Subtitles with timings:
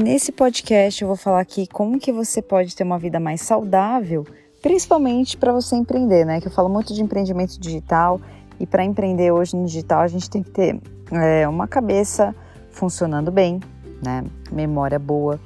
[0.00, 4.24] Nesse podcast eu vou falar aqui como que você pode ter uma vida mais saudável,
[4.62, 6.40] principalmente para você empreender, né?
[6.40, 8.20] Que eu falo muito de empreendimento digital
[8.60, 10.80] e para empreender hoje no digital a gente tem que ter
[11.10, 12.32] é, uma cabeça
[12.70, 13.58] funcionando bem,
[14.00, 14.22] né?
[14.52, 15.40] Memória boa,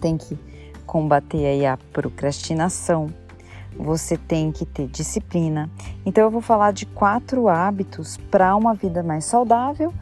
[0.00, 0.36] tem que
[0.84, 3.06] combater aí a procrastinação,
[3.76, 5.70] você tem que ter disciplina.
[6.04, 9.94] Então eu vou falar de quatro hábitos para uma vida mais saudável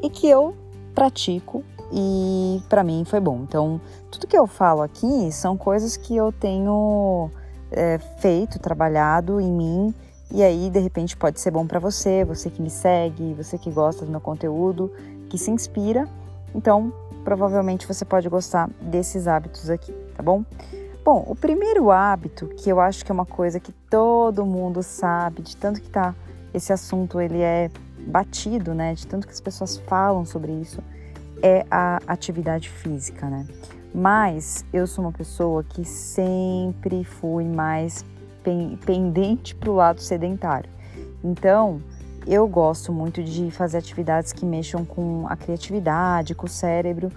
[0.00, 0.56] e que eu
[0.94, 3.40] pratico e para mim foi bom.
[3.42, 7.30] Então, tudo que eu falo aqui são coisas que eu tenho
[7.70, 9.94] é, feito, trabalhado em mim
[10.30, 13.70] e aí de repente pode ser bom para você, você que me segue, você que
[13.70, 14.92] gosta do meu conteúdo,
[15.28, 16.08] que se inspira.
[16.54, 16.92] Então,
[17.24, 20.44] provavelmente você pode gostar desses hábitos aqui, tá bom?
[21.04, 25.42] Bom, o primeiro hábito, que eu acho que é uma coisa que todo mundo sabe,
[25.42, 26.14] de tanto que tá
[26.52, 27.70] esse assunto ele é
[28.08, 30.82] batido, né, de tanto que as pessoas falam sobre isso,
[31.42, 33.46] é a atividade física, né?
[33.94, 38.04] Mas eu sou uma pessoa que sempre fui mais
[38.84, 40.70] pendente para o lado sedentário.
[41.24, 41.80] Então,
[42.26, 47.10] eu gosto muito de fazer atividades que mexam com a criatividade, com o cérebro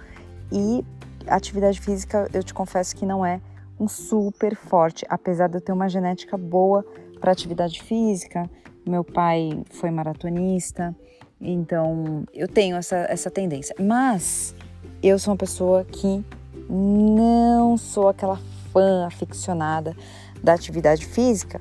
[0.50, 0.84] e
[1.26, 3.40] atividade física, eu te confesso que não é
[3.78, 6.84] um super forte, apesar de eu ter uma genética boa
[7.20, 8.48] para atividade física.
[8.86, 10.94] Meu pai foi maratonista,
[11.40, 13.74] então, eu tenho essa, essa tendência.
[13.80, 14.54] Mas
[15.02, 16.22] eu sou uma pessoa que
[16.68, 18.38] não sou aquela
[18.72, 19.96] fã aficionada
[20.42, 21.60] da atividade física.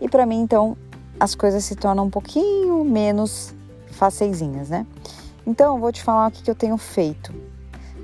[0.00, 0.76] E para mim, então,
[1.18, 3.54] as coisas se tornam um pouquinho menos
[3.88, 4.86] faceizinhas, né?
[5.46, 7.34] Então, vou te falar o que, que eu tenho feito.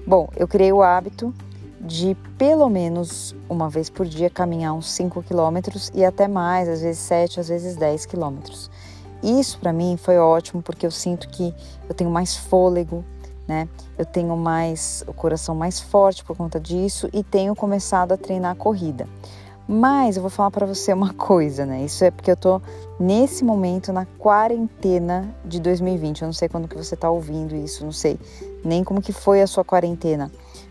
[0.07, 1.35] Bom, eu criei o hábito
[1.81, 6.81] de pelo menos uma vez por dia caminhar uns 5 quilômetros e até mais, às
[6.81, 8.71] vezes 7, às vezes 10 quilômetros.
[9.23, 11.55] Isso para mim foi ótimo porque eu sinto que
[11.89, 13.05] eu tenho mais fôlego,
[13.47, 13.69] né?
[13.97, 18.53] Eu tenho mais o coração mais forte por conta disso e tenho começado a treinar
[18.53, 19.09] a corrida.
[19.69, 21.85] Mas eu vou falar para você uma coisa, né?
[21.85, 22.61] Isso é porque eu tô
[23.01, 26.23] nesse momento na quarentena de 2020.
[26.23, 28.19] Eu não sei quando que você tá ouvindo isso, não sei
[28.65, 30.31] nem como que foi a sua quarentena.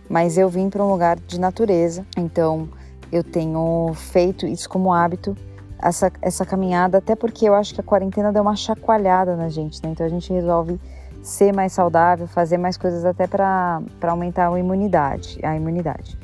[0.09, 2.69] Mas eu vim para um lugar de natureza, então
[3.11, 5.35] eu tenho feito isso como hábito
[5.79, 9.81] essa, essa caminhada, até porque eu acho que a quarentena deu uma chacoalhada na gente,
[9.83, 9.89] né?
[9.91, 10.79] Então a gente resolve
[11.21, 16.17] ser mais saudável, fazer mais coisas até para aumentar a imunidade, a imunidade.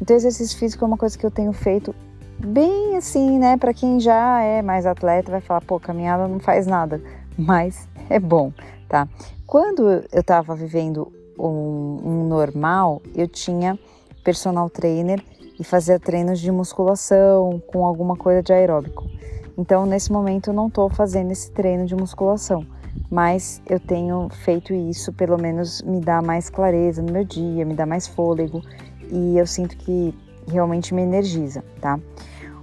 [0.00, 1.94] Então exercício físico é uma coisa que eu tenho feito
[2.38, 3.56] bem assim, né?
[3.56, 7.00] Para quem já é mais atleta vai falar, pô, caminhada não faz nada,
[7.36, 8.52] mas é bom,
[8.88, 9.08] tá?
[9.46, 13.78] Quando eu estava vivendo um, um normal, eu tinha
[14.24, 15.22] personal trainer
[15.58, 19.08] e fazia treinos de musculação com alguma coisa de aeróbico.
[19.56, 22.64] Então, nesse momento, eu não estou fazendo esse treino de musculação,
[23.10, 27.74] mas eu tenho feito isso, pelo menos me dá mais clareza no meu dia, me
[27.74, 28.62] dá mais fôlego
[29.10, 30.14] e eu sinto que
[30.46, 31.98] realmente me energiza, tá?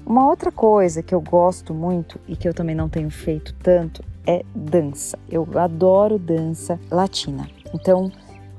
[0.06, 4.03] Uma outra coisa que eu gosto muito e que eu também não tenho feito tanto
[4.25, 5.17] é dança.
[5.29, 7.50] Eu adoro dança latina.
[7.73, 8.12] Então,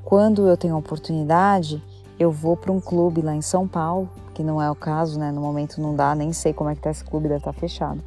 [0.04, 1.82] quando eu tenho oportunidade,
[2.18, 5.32] eu vou para um clube lá em São Paulo que não é o caso, né?
[5.32, 7.58] No momento não dá, nem sei como é que tá esse clube, deve estar tá
[7.58, 8.02] fechado.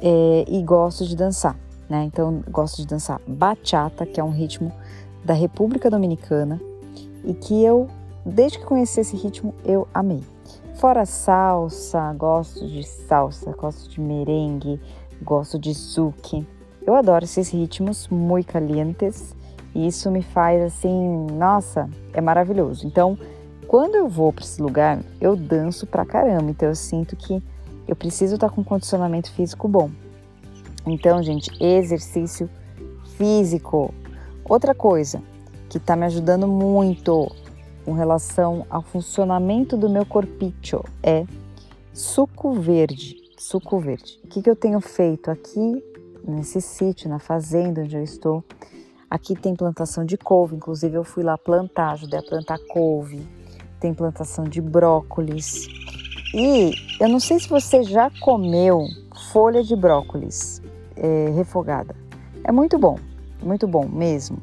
[0.00, 1.54] É, e gosto de dançar,
[1.90, 2.04] né?
[2.04, 4.72] Então, gosto de dançar bachata, que é um ritmo
[5.22, 6.58] da República Dominicana
[7.22, 7.86] e que eu,
[8.24, 10.24] desde que conheci esse ritmo, eu amei.
[10.76, 14.80] Fora salsa, gosto de salsa, gosto de merengue,
[15.20, 16.46] gosto de zouk.
[16.84, 19.36] Eu adoro esses ritmos muito calientes
[19.74, 22.86] e isso me faz assim, nossa, é maravilhoso.
[22.86, 23.18] Então,
[23.72, 27.42] quando eu vou para esse lugar, eu danço pra caramba, então eu sinto que
[27.88, 29.90] eu preciso estar tá com condicionamento físico bom.
[30.86, 32.50] Então, gente, exercício
[33.16, 33.94] físico.
[34.44, 35.22] Outra coisa
[35.70, 37.34] que está me ajudando muito
[37.82, 41.24] com relação ao funcionamento do meu corpício é
[41.94, 43.16] suco verde.
[43.38, 44.20] Suco verde.
[44.22, 45.82] O que, que eu tenho feito aqui
[46.28, 48.44] nesse sítio, na fazenda onde eu estou?
[49.08, 53.26] Aqui tem plantação de couve, inclusive eu fui lá plantar, ajudei a plantar couve
[53.82, 55.66] tem plantação de brócolis.
[56.32, 58.86] E eu não sei se você já comeu
[59.32, 60.62] folha de brócolis
[60.96, 61.94] é, refogada.
[62.44, 62.96] É muito bom,
[63.42, 64.38] muito bom mesmo.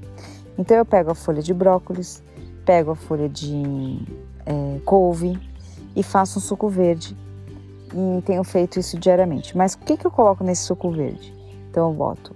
[0.57, 2.21] Então eu pego a folha de brócolis,
[2.65, 4.05] pego a folha de
[4.45, 5.39] é, couve
[5.95, 7.15] e faço um suco verde.
[7.93, 9.57] E tenho feito isso diariamente.
[9.57, 11.33] Mas o que, que eu coloco nesse suco verde?
[11.71, 12.35] Então eu boto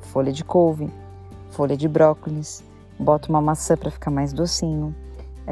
[0.00, 0.90] folha de couve,
[1.50, 2.64] folha de brócolis,
[2.98, 4.92] boto uma maçã para ficar mais docinho,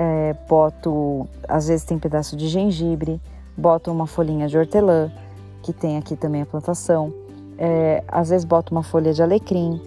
[0.03, 3.21] é, boto, às vezes tem pedaço de gengibre,
[3.55, 5.13] boto uma folhinha de hortelã,
[5.63, 7.13] que tem aqui também a plantação,
[7.59, 9.79] é, às vezes boto uma folha de alecrim,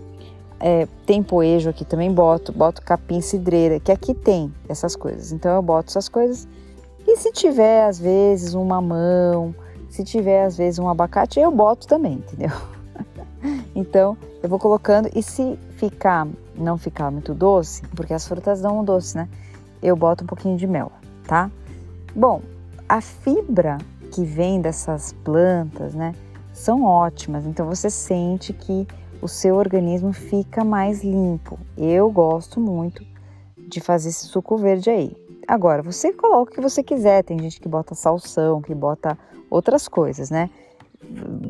[0.66, 5.34] É, tem poejo aqui também boto, boto capim cidreira, que aqui tem essas coisas.
[5.34, 6.48] Então eu boto essas coisas.
[7.06, 9.54] E se tiver às vezes um mamão,
[9.90, 12.52] se tiver às vezes um abacate, eu boto também, entendeu?
[13.76, 16.26] então eu vou colocando e se ficar,
[16.56, 19.28] não ficar muito doce, porque as frutas dão um doce, né?
[19.84, 20.92] Eu boto um pouquinho de mel,
[21.28, 21.52] tá?
[22.16, 22.42] Bom,
[22.88, 23.78] a fibra
[24.12, 26.16] que vem dessas plantas, né,
[26.54, 27.46] são ótimas.
[27.46, 28.88] Então você sente que
[29.22, 31.60] o seu organismo fica mais limpo.
[31.78, 33.04] Eu gosto muito
[33.58, 35.18] de fazer esse suco verde aí.
[35.48, 37.24] Agora, você coloca o que você quiser.
[37.24, 39.18] Tem gente que bota salsão, que bota
[39.50, 40.50] outras coisas, né?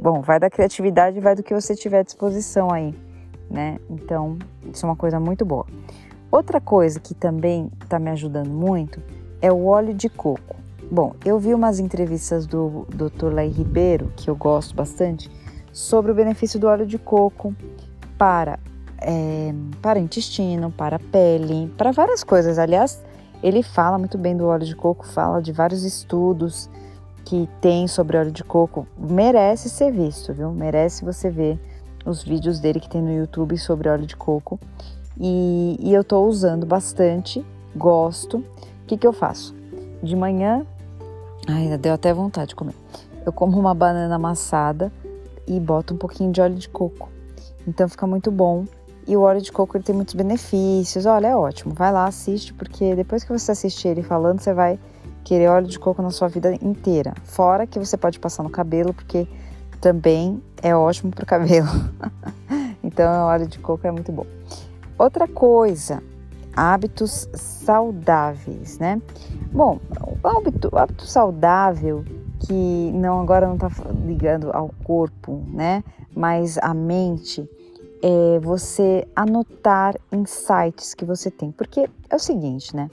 [0.01, 2.95] Bom, vai da criatividade, vai do que você tiver à disposição aí,
[3.49, 3.77] né?
[3.89, 4.37] Então,
[4.73, 5.65] isso é uma coisa muito boa.
[6.33, 8.99] Outra coisa que também está me ajudando muito
[9.39, 10.55] é o óleo de coco.
[10.91, 13.31] Bom, eu vi umas entrevistas do Dr.
[13.31, 15.29] Lai Ribeiro, que eu gosto bastante,
[15.71, 17.55] sobre o benefício do óleo de coco
[18.17, 18.57] para,
[18.97, 22.57] é, para intestino, para pele, para várias coisas.
[22.57, 22.99] Aliás,
[23.43, 26.67] ele fala muito bem do óleo de coco, fala de vários estudos
[27.23, 28.87] que tem sobre óleo de coco.
[28.97, 30.51] Merece ser visto, viu?
[30.51, 31.59] Merece você ver
[32.03, 34.59] os vídeos dele que tem no YouTube sobre óleo de coco.
[35.19, 37.45] E, e eu estou usando bastante,
[37.75, 38.37] gosto.
[38.37, 39.55] O que, que eu faço?
[40.01, 40.65] De manhã,
[41.47, 42.75] ai, deu até vontade de comer.
[43.25, 44.91] Eu como uma banana amassada
[45.47, 47.09] e bota um pouquinho de óleo de coco.
[47.67, 48.65] Então fica muito bom.
[49.07, 51.05] E o óleo de coco ele tem muitos benefícios.
[51.05, 51.73] Olha, é ótimo.
[51.73, 54.79] Vai lá, assiste, porque depois que você assistir ele falando, você vai
[55.23, 57.13] querer óleo de coco na sua vida inteira.
[57.23, 59.27] Fora que você pode passar no cabelo, porque
[59.81, 61.67] também é ótimo para o cabelo.
[62.83, 64.25] então, o óleo de coco é muito bom.
[64.97, 66.03] Outra coisa,
[66.55, 69.01] hábitos saudáveis, né?
[69.51, 69.79] Bom,
[70.21, 72.03] o hábito, o hábito saudável
[72.39, 73.69] que não agora não está
[74.05, 75.83] ligando ao corpo, né?
[76.15, 77.49] Mas a mente
[78.01, 82.89] é você anotar insights que você tem, porque é o seguinte, né?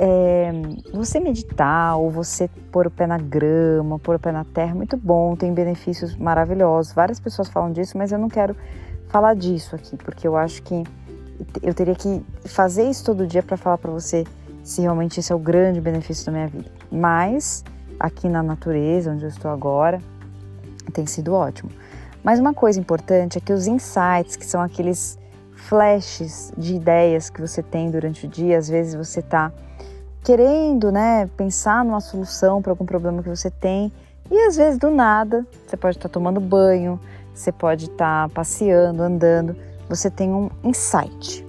[0.00, 0.52] É,
[0.92, 4.96] você meditar ou você pôr o pé na grama, pôr o pé na terra, muito
[4.96, 6.92] bom, tem benefícios maravilhosos.
[6.92, 8.54] Várias pessoas falam disso, mas eu não quero
[9.08, 10.84] falar disso aqui, porque eu acho que
[11.62, 14.24] eu teria que fazer isso todo dia para falar para você
[14.62, 16.70] se realmente esse é o grande benefício da minha vida.
[16.90, 17.64] Mas
[17.98, 20.00] aqui na natureza, onde eu estou agora,
[20.92, 21.70] tem sido ótimo.
[22.22, 25.18] Mas uma coisa importante é que os insights, que são aqueles
[25.54, 29.52] flashes de ideias que você tem durante o dia, às vezes você está
[30.22, 33.92] querendo, né, pensar numa solução para algum problema que você tem
[34.30, 37.00] e às vezes do nada você pode estar tá tomando banho,
[37.34, 39.56] você pode estar tá passeando, andando,
[39.88, 41.46] você tem um insight.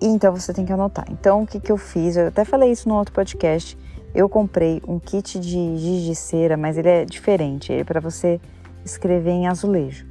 [0.00, 1.06] E então você tem que anotar.
[1.10, 2.16] Então o que, que eu fiz?
[2.16, 3.76] Eu até falei isso no outro podcast
[4.14, 8.40] eu comprei um kit de giz de cera, mas ele é diferente, é para você
[8.84, 10.06] escrever em azulejo.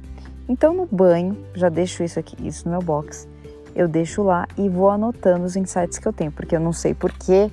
[0.48, 3.28] Então no banho, já deixo isso aqui, isso no meu box.
[3.74, 6.94] Eu deixo lá e vou anotando os insights que eu tenho, porque eu não sei
[6.94, 7.50] porquê,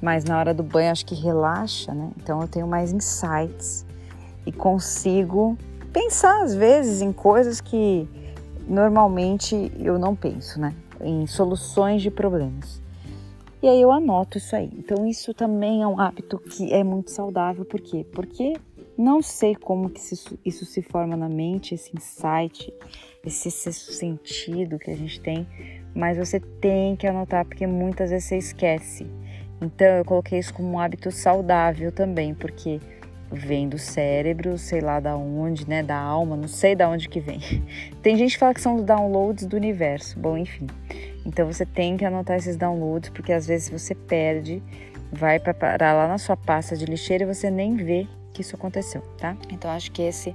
[0.00, 2.10] mas na hora do banho acho que relaxa, né?
[2.16, 3.86] Então eu tenho mais insights
[4.44, 5.56] e consigo
[5.92, 8.08] pensar às vezes em coisas que
[8.66, 10.74] normalmente eu não penso, né?
[11.00, 12.80] Em soluções de problemas.
[13.62, 14.70] E aí eu anoto isso aí.
[14.76, 17.64] Então isso também é um hábito que é muito saudável.
[17.64, 18.04] Por quê?
[18.12, 18.54] Porque
[18.96, 20.00] não sei como que
[20.44, 22.72] isso, se forma na mente, esse insight,
[23.24, 25.46] esse sexto sentido que a gente tem,
[25.94, 29.06] mas você tem que anotar porque muitas vezes você esquece.
[29.60, 32.80] Então eu coloquei isso como um hábito saudável também, porque
[33.32, 37.18] vem do cérebro, sei lá da onde, né, da alma, não sei da onde que
[37.18, 37.40] vem.
[38.02, 40.18] Tem gente que fala que são downloads do universo.
[40.18, 40.66] Bom, enfim.
[41.24, 44.62] Então você tem que anotar esses downloads, porque às vezes você perde,
[45.10, 48.56] vai para parar lá na sua pasta de lixeira e você nem vê que isso
[48.56, 49.36] aconteceu, tá?
[49.50, 50.34] Então acho que esse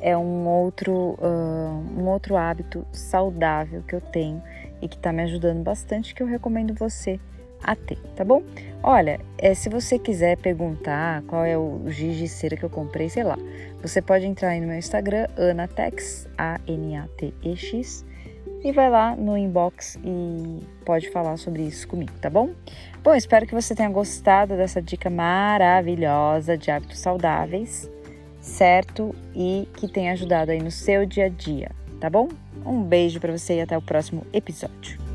[0.00, 4.42] é um outro, uh, um outro hábito saudável que eu tenho
[4.82, 7.18] e que está me ajudando bastante, que eu recomendo você
[7.62, 8.42] a ter, tá bom?
[8.82, 13.08] Olha, é, se você quiser perguntar qual é o giz de cera que eu comprei,
[13.08, 13.36] sei lá,
[13.82, 18.04] você pode entrar aí no meu Instagram, anatex, A-N-A-T-E-X,
[18.62, 22.50] e vai lá no inbox e pode falar sobre isso comigo, tá bom?
[23.02, 27.90] Bom, espero que você tenha gostado dessa dica maravilhosa de hábitos saudáveis,
[28.40, 29.14] certo?
[29.34, 32.28] E que tenha ajudado aí no seu dia a dia, tá bom?
[32.66, 35.07] Um beijo para você e até o próximo episódio.